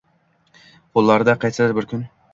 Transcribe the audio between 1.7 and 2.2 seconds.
bir kun